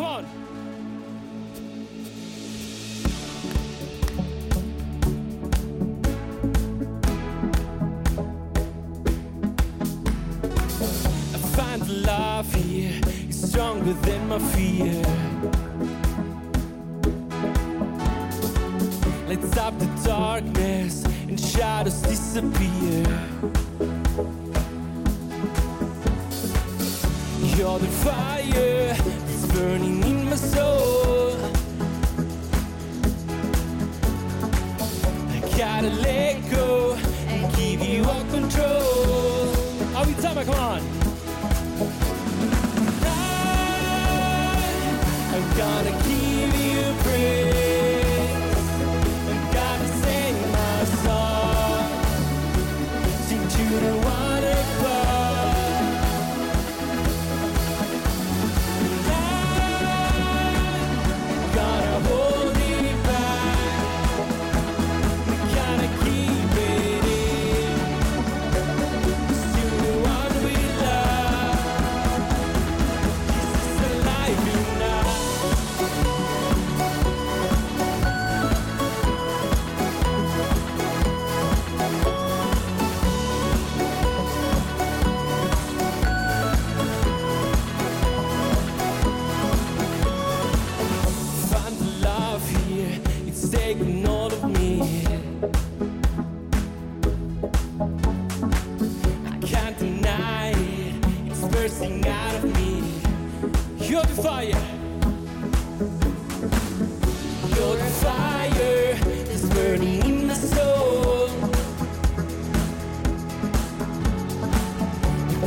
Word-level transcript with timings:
Come 0.00 0.08
on. 0.08 0.26
love 11.86 12.54
here 12.54 13.00
is 13.28 13.50
stronger 13.50 13.92
than 13.92 14.28
my 14.28 14.38
fear. 14.38 15.02
Lights 19.28 19.56
up 19.58 19.78
the 19.78 19.86
darkness 20.02 21.04
and 21.04 21.38
shadows 21.38 22.00
disappear. 22.00 23.04
You're 27.54 27.78
the 27.78 27.86
fire 28.02 28.79
is 29.42 29.52
burning 29.52 30.02
in 30.02 30.28
my 30.28 30.36
soul. 30.36 31.36
I 35.30 35.40
gotta 35.56 35.90
let 35.90 36.50
go 36.50 36.94
and 37.28 37.54
give 37.56 37.82
you 37.82 38.04
all 38.04 38.24
control. 38.26 39.96
Are 39.96 40.06
we 40.06 40.14
time? 40.14 40.44
Come 40.44 40.54
on. 40.54 40.82
I, 45.32 45.38
gotta. 45.56 45.99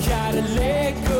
gotta 0.06 0.42
let 0.42 1.08
go. 1.08 1.13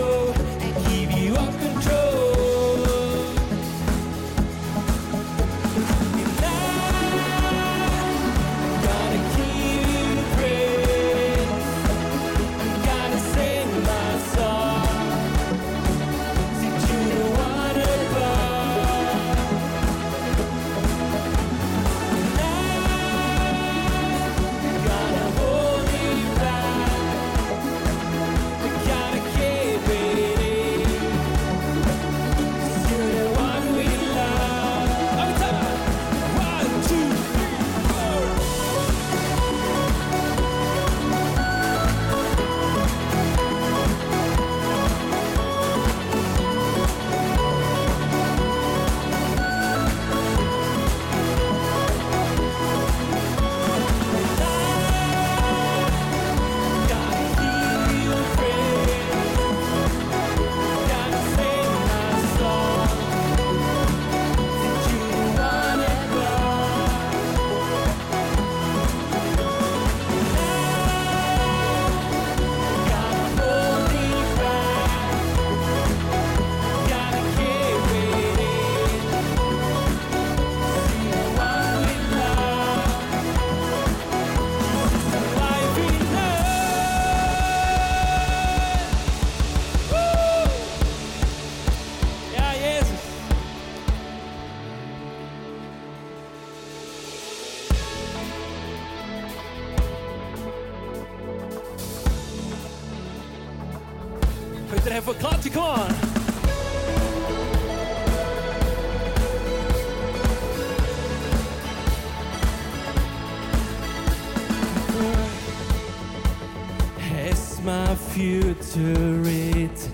my 117.64 117.96
future 117.96 119.22
written? 119.22 119.92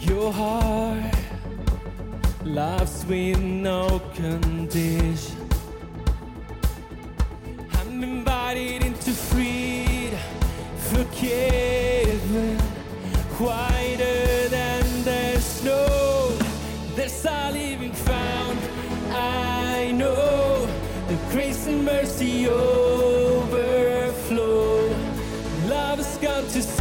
Your 0.00 0.32
heart 0.32 1.14
loves 2.44 3.06
with 3.06 3.40
no 3.40 4.00
condition. 4.14 5.48
I'm 7.74 8.02
invited 8.02 8.84
into 8.84 9.12
freedom, 9.12 10.18
forgiven, 10.90 12.58
wider 13.38 14.48
than 14.48 15.04
the 15.04 15.40
snow. 15.40 16.36
There's 16.96 17.24
a 17.24 17.50
living 17.52 17.92
found. 17.92 18.58
I 19.12 19.92
know 19.92 20.66
the 21.08 21.16
grace 21.30 21.66
and 21.68 21.84
mercy. 21.84 22.48
Oh. 22.48 22.83
got 26.24 26.48
to 26.48 26.73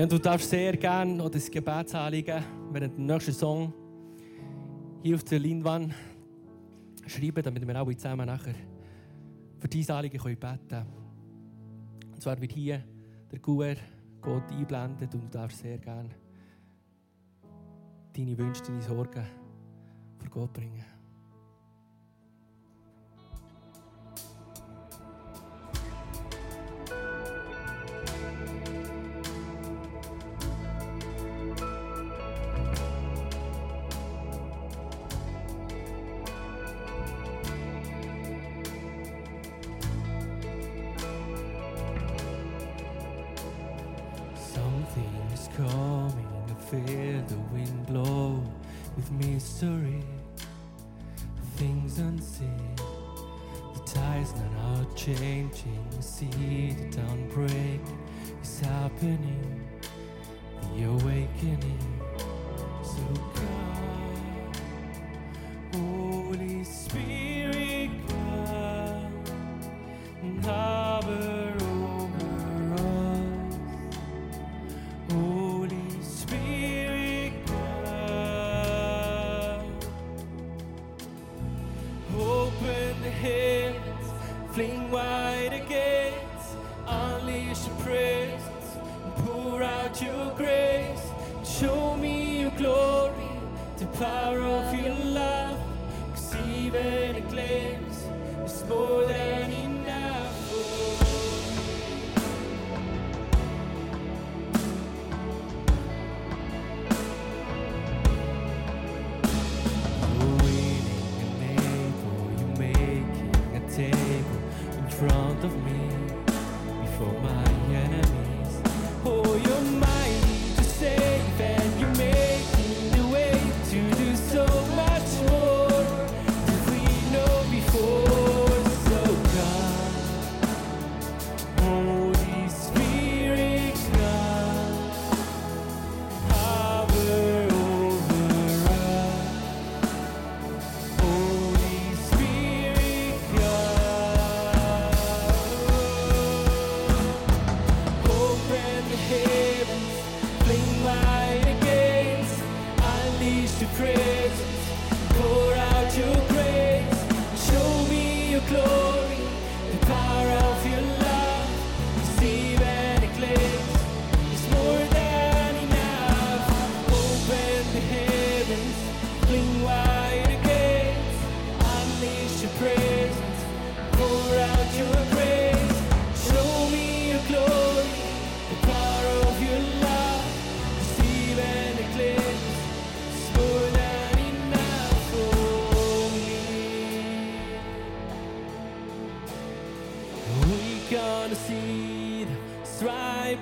Ja, 0.00 0.06
du 0.06 0.18
darfst 0.18 0.48
sehr 0.48 0.78
gerne 0.78 1.22
oder 1.22 1.28
das 1.28 1.50
Gebetsanliegen 1.50 2.42
während 2.72 2.96
dem 2.96 3.04
nächsten 3.04 3.34
Song 3.34 3.70
hier 5.02 5.14
auf 5.14 5.24
der 5.24 5.38
Leinwand 5.38 5.92
schreiben, 7.06 7.42
damit 7.42 7.68
wir 7.68 7.76
alle 7.76 7.94
zusammen 7.94 8.24
nachher 8.24 8.54
für 9.58 9.68
diese 9.68 9.92
Anliegen 9.92 10.16
beten 10.16 10.58
können. 10.70 10.86
Und 12.14 12.22
zwar 12.22 12.40
wird 12.40 12.52
hier 12.52 12.82
der 13.30 13.40
Guer 13.40 13.76
Gott 14.22 14.50
einblendet 14.50 15.14
und 15.14 15.24
du 15.24 15.28
darfst 15.28 15.58
sehr 15.58 15.76
gerne 15.76 16.08
deine 18.16 18.38
Wünsche, 18.38 18.62
deine 18.62 18.80
Sorgen 18.80 19.26
vor 20.16 20.30
Gott 20.30 20.52
bringen. 20.54 20.99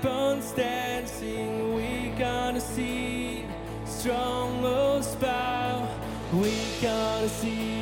Bones 0.03 0.53
on. 0.53 1.75
we 1.75 2.13
gonna 2.17 2.61
see 2.61 3.45
strong 3.85 4.65
oh, 4.65 4.95
old 4.95 5.21
bow. 5.21 5.89
we 6.33 6.53
gonna 6.81 7.29
see. 7.29 7.78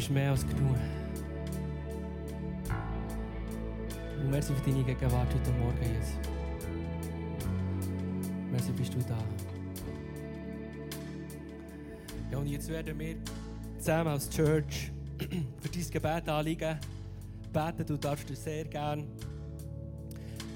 Bist 0.00 0.12
mehr 0.12 0.30
als 0.30 0.46
genug. 0.46 0.76
Und 4.18 4.30
merci 4.30 4.54
für 4.54 4.70
deine 4.70 4.82
Gegenwart 4.82 5.28
heute 5.34 5.50
Morgen, 5.52 5.76
Jesus. 5.82 6.14
Merci, 8.50 8.72
bist 8.72 8.94
du 8.94 8.98
da. 9.00 9.18
Ja, 12.30 12.38
und 12.38 12.46
jetzt 12.46 12.70
werden 12.70 12.98
wir 12.98 13.16
zusammen 13.76 14.08
als 14.08 14.30
Church 14.30 14.90
für 15.18 15.68
dein 15.68 15.90
Gebet 15.90 16.28
anliegen. 16.30 16.78
Beten, 17.52 17.84
du 17.84 17.98
darfst 17.98 18.30
dir 18.30 18.36
sehr 18.36 18.64
gern 18.64 19.06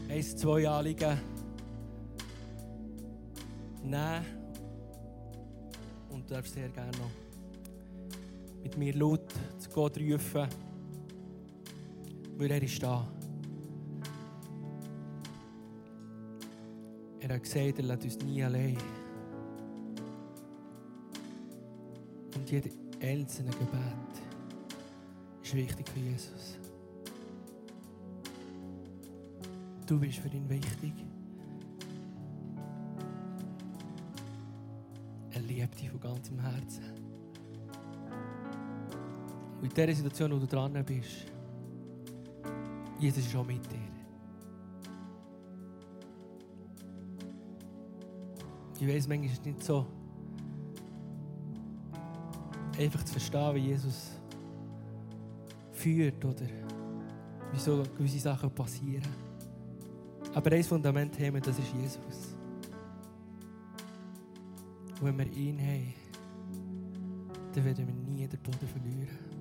eins, 0.08 0.34
zwei 0.36 0.66
Anliegen 0.66 1.18
nehmen 3.82 4.24
und 6.08 6.30
du 6.30 6.34
darfst 6.34 6.54
sehr 6.54 6.70
gerne 6.70 6.92
noch 6.92 7.23
mit 8.64 8.78
mir 8.78 8.94
laut 8.94 9.32
zu 9.58 9.68
Gott 9.70 9.98
rufen, 9.98 10.48
weil 12.38 12.50
er 12.50 12.62
ist 12.62 12.82
da. 12.82 13.06
Er 17.20 17.34
hat 17.34 17.42
gesagt, 17.42 17.78
er 17.78 17.84
lässt 17.84 18.04
uns 18.04 18.18
nie 18.24 18.42
allein. 18.42 18.78
Und 22.34 22.50
jeder 22.50 22.70
einzelne 23.00 23.50
Gebet 23.50 24.22
ist 25.42 25.54
wichtig 25.54 25.88
für 25.90 26.00
Jesus. 26.00 26.58
Du 29.86 30.00
bist 30.00 30.18
für 30.18 30.28
ihn 30.28 30.48
wichtig. 30.48 30.92
Er 35.32 35.40
liebt 35.42 35.78
dich 35.78 35.90
von 35.90 36.00
ganzem 36.00 36.38
Herzen. 36.40 36.93
Und 39.64 39.70
in 39.70 39.76
der 39.76 39.94
Situation, 39.94 40.30
wo 40.30 40.38
du 40.38 40.46
dran 40.46 40.74
bist, 40.84 41.24
Jesus 42.98 43.24
ist 43.24 43.34
auch 43.34 43.46
mit 43.46 43.64
dir. 43.64 43.78
Ich 48.78 48.86
weiß, 48.86 49.08
manchmal 49.08 49.30
ist 49.30 49.38
es 49.38 49.44
nicht 49.46 49.64
so 49.64 49.86
einfach 52.78 53.02
zu 53.04 53.12
verstehen, 53.12 53.54
wie 53.54 53.60
Jesus 53.60 54.10
führt 55.72 56.22
oder 56.22 56.44
wieso 57.50 57.84
gewisse 57.96 58.18
Sachen 58.18 58.50
passieren. 58.50 59.08
Aber 60.34 60.52
ein 60.52 60.62
Fundament 60.62 61.18
haben 61.18 61.40
das 61.40 61.58
ist 61.58 61.72
Jesus. 61.72 62.36
Und 65.00 65.04
wenn 65.06 65.18
wir 65.20 65.32
ihn 65.32 65.58
haben, 65.58 65.94
dann 67.54 67.64
werden 67.64 67.86
wir 67.86 67.94
nie 67.94 68.28
den 68.28 68.40
Boden 68.40 68.68
verlieren. 68.68 69.33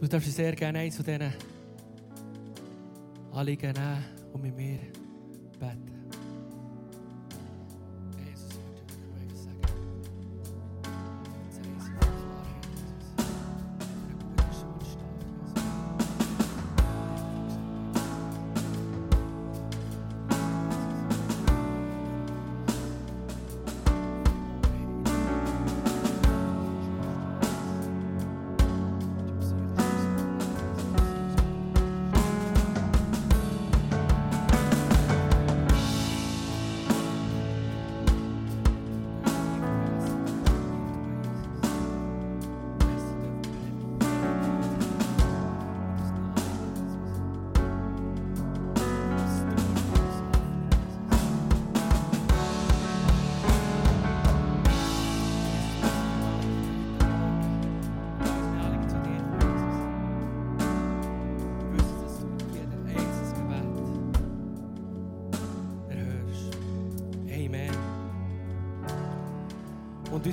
Du 0.00 0.08
darfst 0.08 0.34
sehr 0.34 0.52
gerne 0.56 0.78
eins 0.78 0.96
von 0.96 1.04
diesen 1.04 1.30
Anliegen 3.32 3.72
nehmen 3.72 4.04
und 4.32 4.42
mit 4.42 4.56
mir 4.56 4.78
beten. 5.58 5.99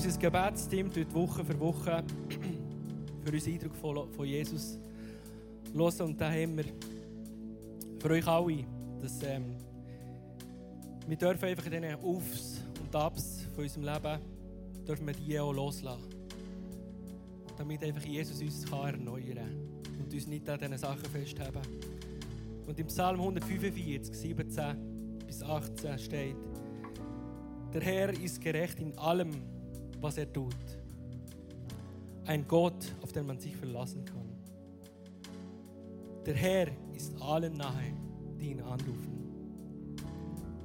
Unser 0.07 0.19
Gebetsteam 0.19 0.89
tut 0.89 1.13
Woche 1.13 1.43
für 1.43 1.59
Woche 1.59 2.01
für 3.25 3.31
uns 3.33 3.45
Eindruck 3.45 3.75
von, 3.75 4.25
Jesus 4.25 4.79
hören. 5.73 6.01
Und 6.01 6.21
da 6.21 6.31
haben 6.31 6.55
wir 6.55 6.63
für 7.99 8.11
euch 8.11 8.25
alle, 8.25 8.63
dass 9.01 9.21
ähm, 9.23 9.57
wir 11.07 11.17
dürfen 11.17 11.43
einfach 11.43 11.65
in 11.65 11.71
diesen 11.73 11.95
Aufs 11.95 12.63
und 12.81 12.95
Abs 12.95 13.47
von 13.53 13.65
unserem 13.65 13.83
Leben 13.83 14.19
dürfen 14.87 15.07
wir 15.07 15.13
die 15.13 15.39
auch 15.41 15.51
loslassen. 15.51 16.07
Damit 17.57 17.83
einfach 17.83 18.05
Jesus 18.05 18.41
uns 18.41 18.65
kann 18.65 18.93
erneuern 18.93 19.35
kann 19.35 19.99
und 19.99 20.13
uns 20.13 20.25
nicht 20.25 20.49
an 20.49 20.57
diesen 20.57 20.77
Sachen 20.77 21.03
festhalten. 21.03 21.59
Und 22.65 22.79
im 22.79 22.87
Psalm 22.87 23.19
145, 23.19 24.15
17 24.15 25.19
bis 25.25 25.43
18 25.43 25.99
steht, 25.99 26.37
der 27.73 27.81
Herr 27.81 28.09
ist 28.13 28.39
gerecht 28.39 28.79
in 28.79 28.97
allem, 28.97 29.56
was 30.01 30.17
er 30.17 30.31
tut. 30.31 30.55
Ein 32.25 32.47
Gott, 32.47 32.93
auf 33.01 33.11
den 33.11 33.25
man 33.25 33.39
sich 33.39 33.55
verlassen 33.55 34.03
kann. 34.05 34.27
Der 36.25 36.35
Herr 36.35 36.67
ist 36.93 37.13
allen 37.21 37.53
nahe, 37.53 37.93
die 38.39 38.51
ihn 38.51 38.61
anrufen. 38.61 39.95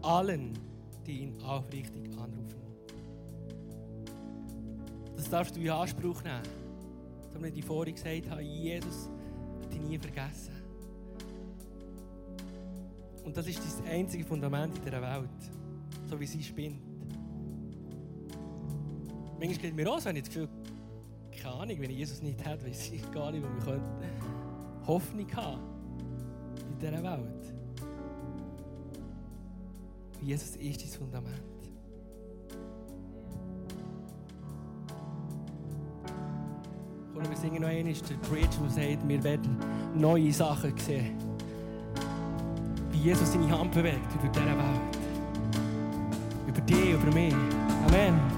Allen, 0.03 0.59
die 1.07 1.21
ihn 1.21 1.41
aufrichtig 1.43 2.11
anrufen. 2.19 2.63
Das 5.17 5.31
darfst 5.31 5.55
du 5.55 5.61
in 5.61 5.71
Anspruch 5.71 6.23
nehmen. 6.25 6.43
So 7.33 7.43
wie 7.43 7.49
ich 7.49 7.65
vorhin 7.65 7.95
gesagt 7.95 8.29
habe, 8.29 8.43
Jesus 8.43 9.09
hat 9.63 9.73
dich 9.73 9.81
nie 9.81 9.99
vergessen. 9.99 10.53
Und 13.25 13.37
das 13.37 13.47
ist 13.47 13.61
das 13.61 13.83
einzige 13.89 14.25
Fundament 14.25 14.77
in 14.79 14.85
dieser 14.85 15.01
Welt, 15.01 15.31
so 16.11 16.19
wie 16.19 16.27
sie 16.27 16.43
spinnt. 16.43 16.92
Manchmal 19.43 19.59
geht 19.59 19.75
mir 19.75 19.91
auch 19.91 19.99
so, 19.99 20.05
wenn 20.05 20.17
ich 20.17 20.23
das 20.23 20.35
Gefühl 20.35 20.49
keine 21.43 21.55
Ahnung, 21.57 21.77
wenn 21.81 21.91
ich 21.91 21.99
Jesus 21.99 22.23
nicht 22.23 22.47
hätte, 22.47 22.65
weiß 22.65 22.93
ich 22.93 23.11
gar 23.11 23.33
nicht, 23.33 23.43
wo 23.43 23.71
wir 23.71 23.81
Hoffnung 24.87 25.27
haben 25.35 25.61
in 26.71 26.79
dieser 26.79 27.03
Welt. 27.03 27.55
Jesus 30.21 30.55
ist 30.55 30.85
das 30.85 30.95
Fundament. 30.95 31.43
Und 37.13 37.29
wir 37.29 37.37
singen 37.37 37.63
noch 37.63 37.69
einmal 37.69 37.93
den 37.93 38.21
Bridge, 38.21 38.49
der 38.61 38.71
sagt, 38.71 39.09
wir 39.09 39.25
werden 39.25 39.57
neue 39.97 40.33
Sachen 40.33 40.79
sehen. 40.79 41.19
Wie 42.93 42.99
Jesus 42.99 43.33
seine 43.33 43.59
Hand 43.59 43.73
bewegt 43.73 44.15
über 44.15 44.29
diese 44.29 44.47
Welt. 44.47 44.97
Über 46.47 46.61
dich, 46.61 46.91
über 46.93 47.13
mich. 47.13 47.35
Amen. 47.89 48.32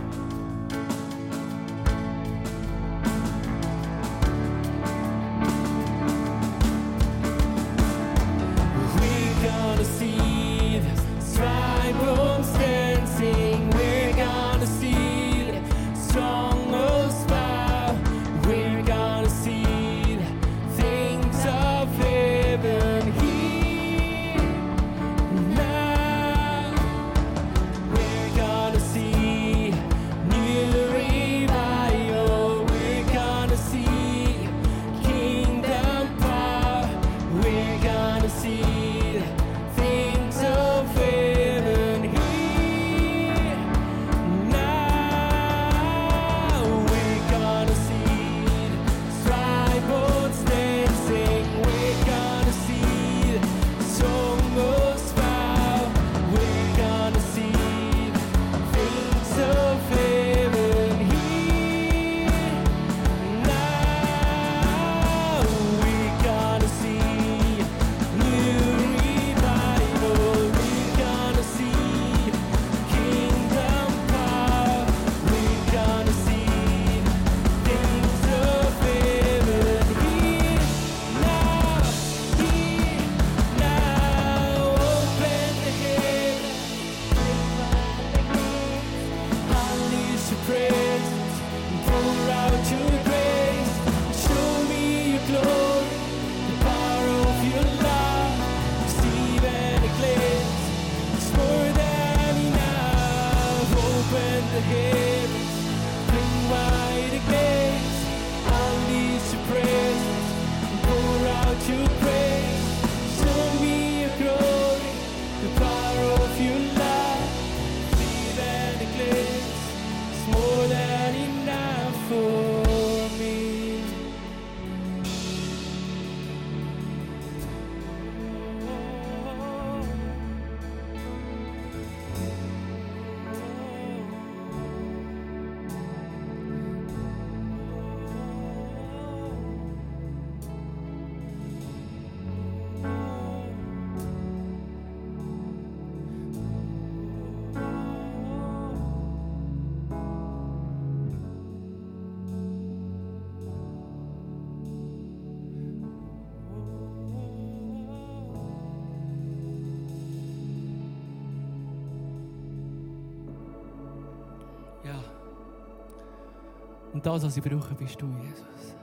Das, 167.05 167.23
was 167.23 167.37
ich 167.37 167.43
brauche, 167.43 167.75
bist 167.75 168.01
du, 168.01 168.07
Jesus. 168.23 168.75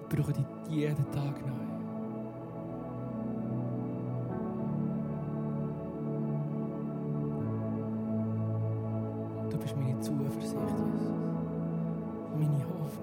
Ich 0.00 0.16
brauche 0.16 0.32
dich 0.32 0.46
jeden 0.70 1.12
Tag 1.12 1.46
neu. 1.46 1.52
Du 9.50 9.58
bist 9.58 9.76
meine 9.76 10.00
Zuversicht, 10.00 10.56
Jesus. 10.56 11.12
Meine 12.38 12.64
Hoffnung. 12.64 12.99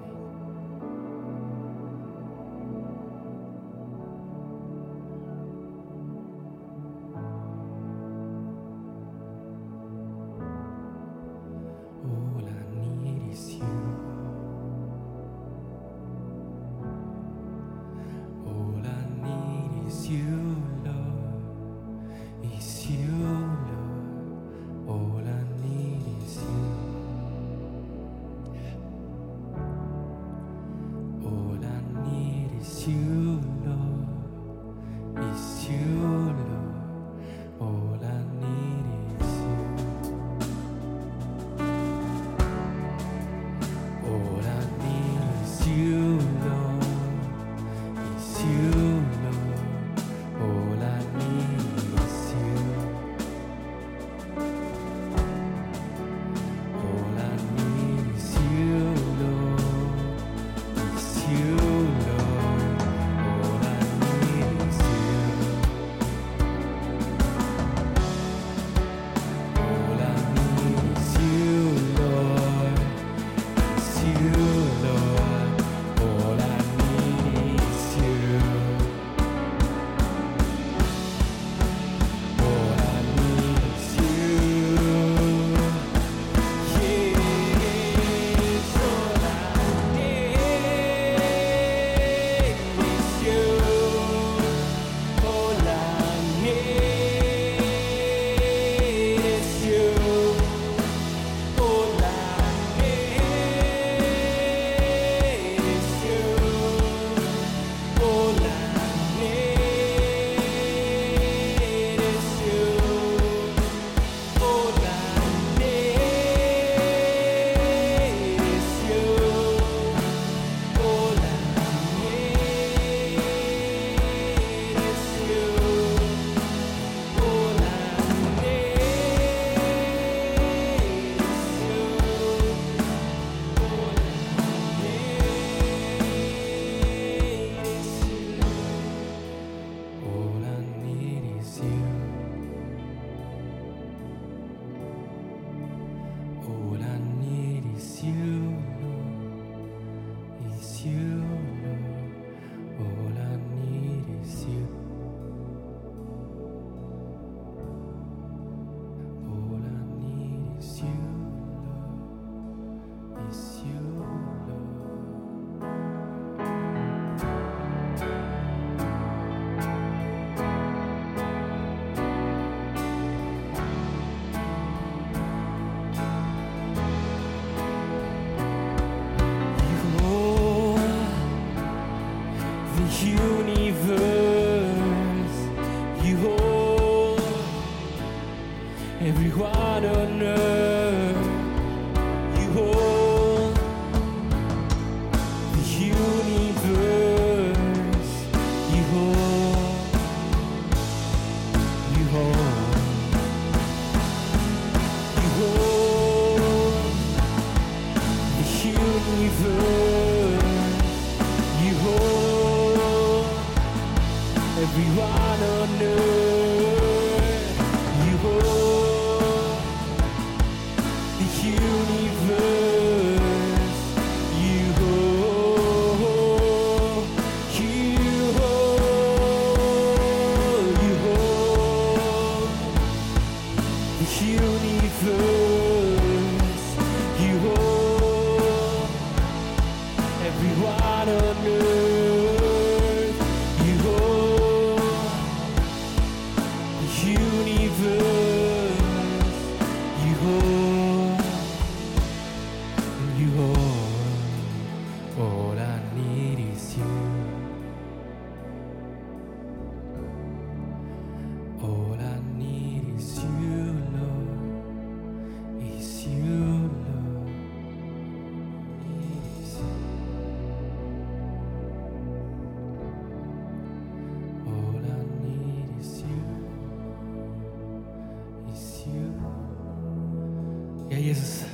Jesus. 281.08 281.46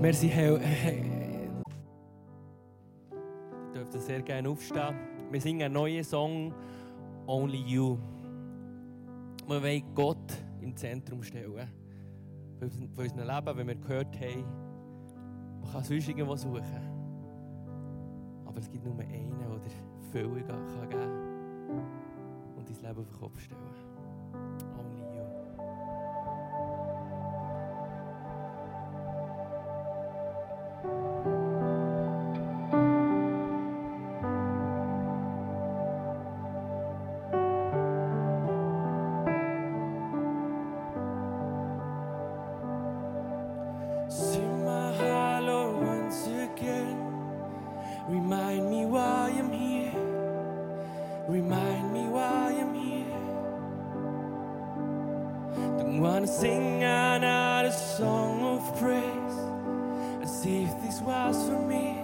Merci, 0.00 0.26
Herr. 0.30 0.58
Ihr 0.58 1.50
dürft 3.74 3.92
sehr 3.92 4.22
gerne 4.22 4.48
aufstehen. 4.48 4.94
Wir 5.30 5.38
singen 5.38 5.64
einen 5.64 5.74
neuen 5.74 6.02
Song, 6.02 6.54
Only 7.26 7.58
You. 7.58 7.98
Wir 9.46 9.62
wollen 9.62 9.82
Gott 9.94 10.32
im 10.62 10.74
Zentrum 10.74 11.22
stellen. 11.22 11.68
Von 12.58 12.70
unserem 12.96 13.18
Leben, 13.18 13.58
wenn 13.58 13.66
wir 13.66 13.74
gehört 13.74 14.18
haben, 14.18 14.44
man 15.60 15.70
kann 15.70 15.84
sonst 15.84 16.08
irgendwo 16.08 16.36
suchen. 16.36 16.64
Aber 18.46 18.60
es 18.60 18.70
gibt 18.70 18.82
nur 18.82 18.98
einen, 18.98 19.38
der 19.38 20.10
Fülle 20.10 20.40
geben 20.40 20.46
kann 20.46 20.64
und 22.56 22.66
dein 22.66 22.76
Leben 22.76 22.98
auf 22.98 23.10
den 23.10 23.20
Kopf 23.20 23.38
stellen. 23.40 23.73
Remind 51.26 51.92
me 51.94 52.06
why 52.06 52.54
I'm 52.60 52.74
here. 52.74 53.06
Don't 55.78 56.00
wanna 56.00 56.26
sing 56.26 56.84
another 56.84 57.72
song 57.72 58.42
of 58.42 58.78
praise 58.78 59.38
as 60.22 60.44
if 60.44 60.82
this 60.82 61.00
was 61.00 61.48
for 61.48 61.58
me. 61.62 62.03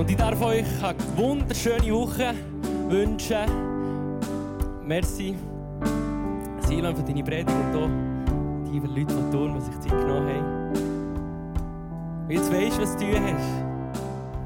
Und 0.00 0.10
ich 0.10 0.16
darf 0.16 0.40
euch 0.40 0.64
eine 0.82 0.96
wunderschöne 1.14 1.92
Woche 1.92 2.32
wünschen. 2.88 3.36
Merci, 4.82 5.34
Silan, 6.60 6.96
für 6.96 7.02
deine 7.02 7.22
Predigt 7.22 7.50
und 7.50 7.76
auch 7.76 7.90
die 8.72 8.78
Leute 8.78 9.12
von 9.12 9.30
Turm, 9.30 9.58
die 9.58 9.60
sich 9.60 9.78
Zeit 9.80 9.90
genommen 9.90 10.26
haben. 10.26 10.74
Und 12.24 12.30
jetzt 12.30 12.50
weisst 12.50 12.78
du, 12.78 12.82
was 12.82 12.96
du 12.96 13.06
hast. 13.08 13.44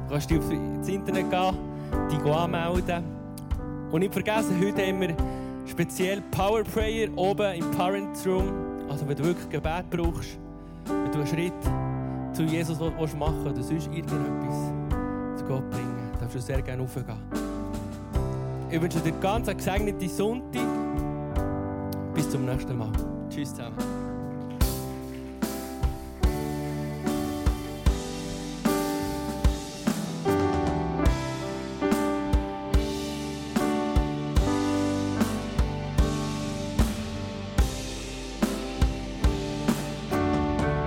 Du 0.03 0.09
kannst 0.09 0.29
dich 0.29 0.41
ins 0.51 0.89
Internet 0.89 1.31
gehen, 1.31 1.57
dich 2.11 2.33
anmelden. 2.33 3.03
Und 3.91 3.99
nicht 4.01 4.11
vergessen, 4.11 4.61
heute 4.61 4.85
haben 4.85 4.99
wir 4.99 5.15
speziell 5.67 6.21
Power 6.31 6.65
Prayer 6.65 7.07
oben 7.15 7.53
im 7.53 7.71
Parent 7.71 8.17
Room. 8.25 8.51
Also 8.89 9.07
wenn 9.07 9.15
du 9.15 9.23
wirklich 9.23 9.49
Gebet 9.49 9.89
brauchst, 9.89 10.37
wenn 10.85 11.13
du 11.13 11.19
einen 11.19 11.27
Schritt 11.27 11.53
zu 12.33 12.43
Jesus 12.43 12.77
machen 12.77 13.45
willst 13.45 13.57
oder 13.57 13.63
sonst 13.63 13.87
irgendetwas 13.87 14.84
Gott 15.47 15.69
bringen, 15.69 16.11
darfst 16.19 16.35
du 16.35 16.41
sehr 16.41 16.61
gerne 16.61 16.81
raufgehen. 16.81 17.17
Ich 18.69 18.81
wünsche 18.81 18.99
dir 18.99 19.11
ganz 19.13 19.47
einen 19.47 19.57
gesegneten 19.57 20.09
Sonntag. 20.09 20.61
Bis 22.13 22.29
zum 22.29 22.45
nächsten 22.45 22.77
Mal. 22.77 22.91
Tschüss 23.29 23.49
zusammen. 23.51 24.04